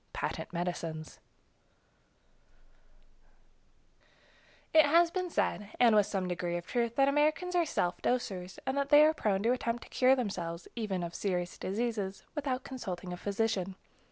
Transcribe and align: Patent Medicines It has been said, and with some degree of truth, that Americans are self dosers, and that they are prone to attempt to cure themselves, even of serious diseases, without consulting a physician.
Patent 0.13 0.51
Medicines 0.51 1.19
It 4.73 4.83
has 4.87 5.11
been 5.11 5.29
said, 5.29 5.69
and 5.79 5.95
with 5.95 6.07
some 6.07 6.27
degree 6.27 6.57
of 6.57 6.65
truth, 6.65 6.95
that 6.95 7.07
Americans 7.07 7.53
are 7.53 7.65
self 7.67 8.01
dosers, 8.01 8.57
and 8.65 8.75
that 8.77 8.89
they 8.89 9.05
are 9.05 9.13
prone 9.13 9.43
to 9.43 9.51
attempt 9.51 9.83
to 9.83 9.89
cure 9.89 10.15
themselves, 10.15 10.67
even 10.75 11.03
of 11.03 11.13
serious 11.13 11.55
diseases, 11.59 12.23
without 12.33 12.63
consulting 12.63 13.13
a 13.13 13.15
physician. 13.17 13.75